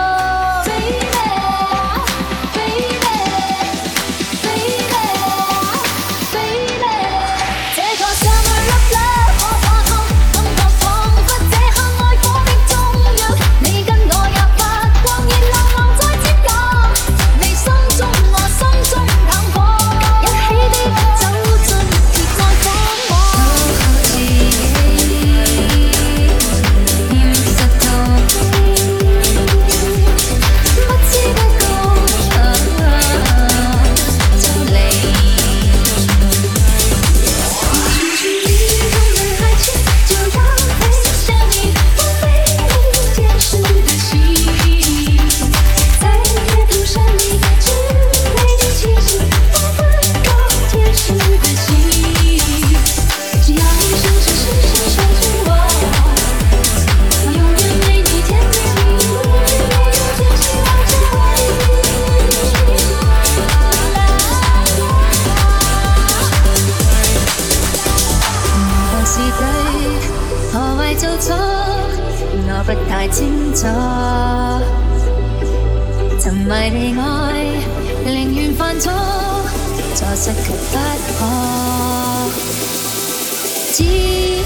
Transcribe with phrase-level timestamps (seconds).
[83.91, 84.43] и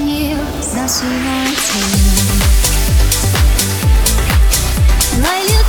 [0.00, 1.78] мир зажимается.
[5.18, 5.63] Лайлю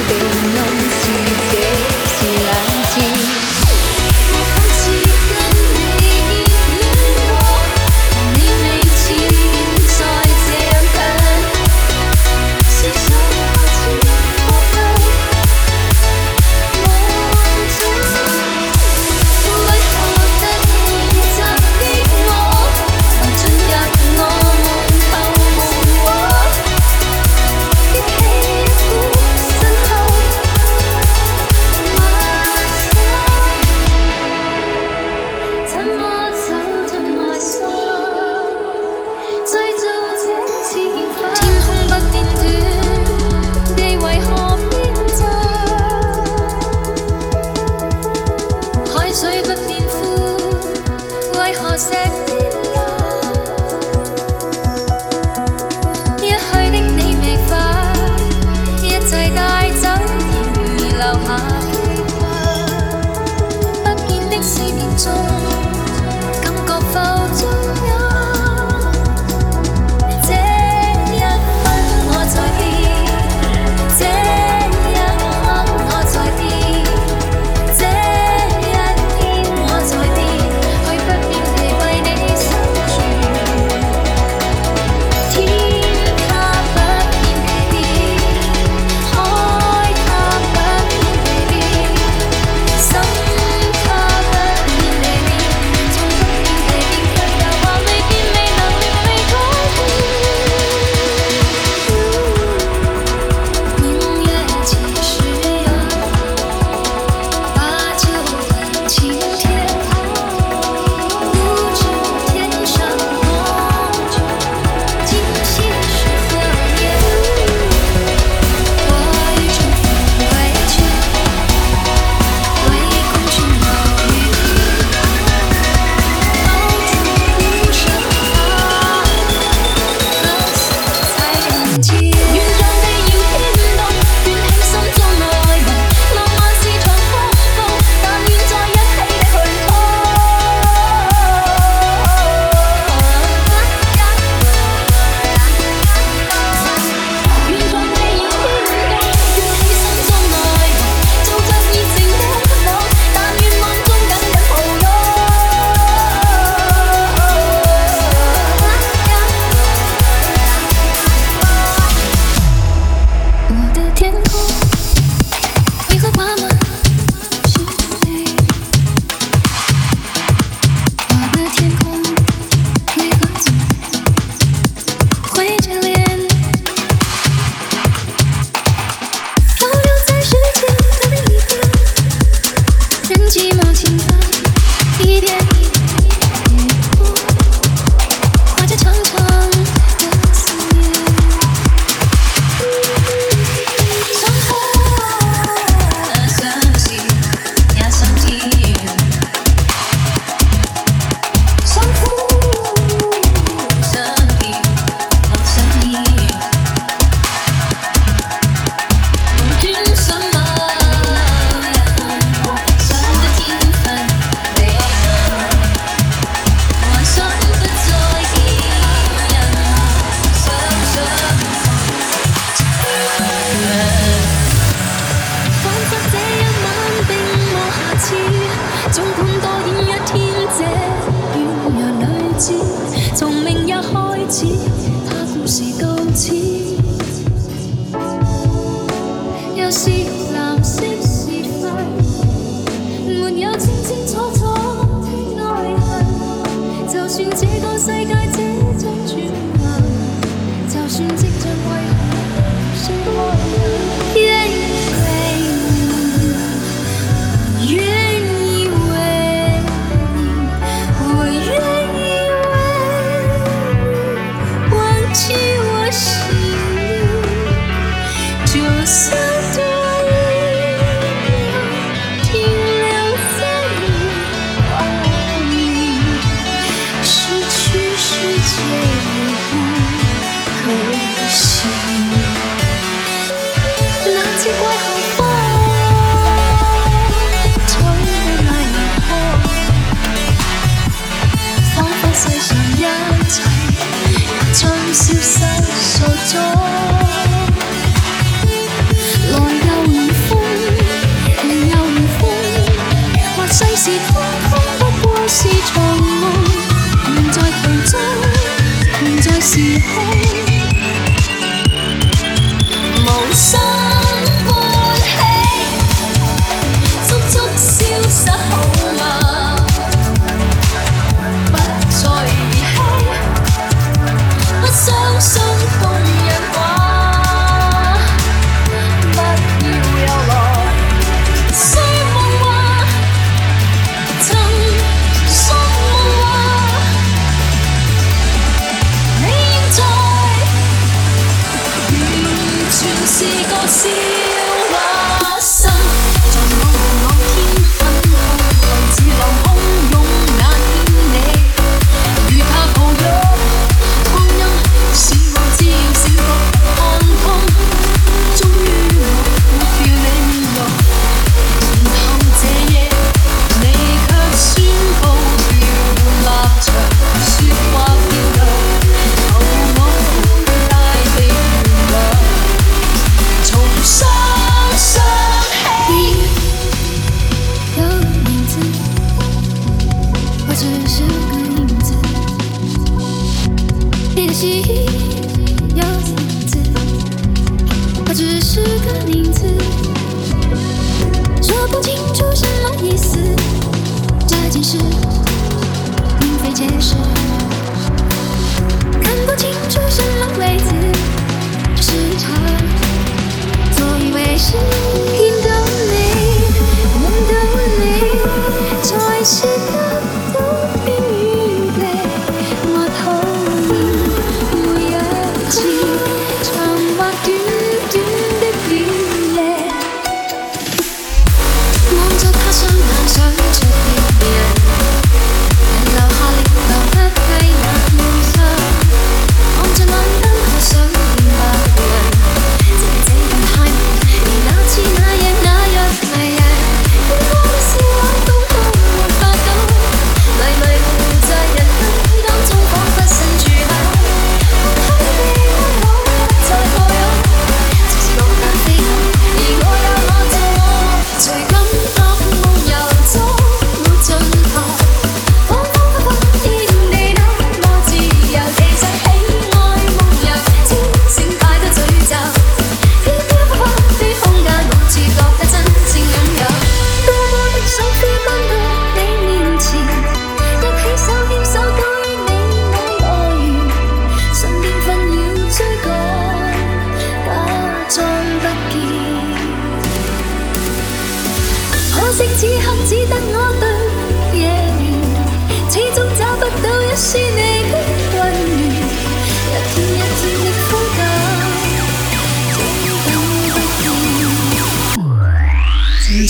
[309.91, 310.28] Hey.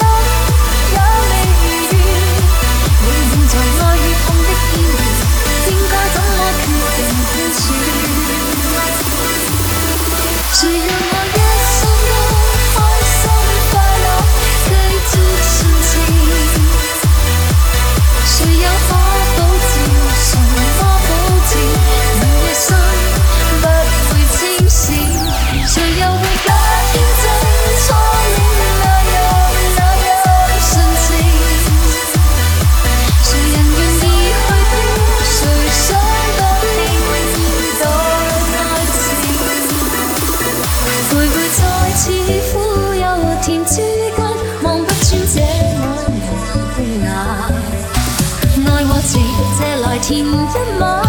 [50.07, 51.01] 甜一晚，